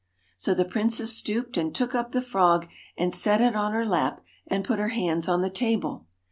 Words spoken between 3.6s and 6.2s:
her lap and put her hands on the table.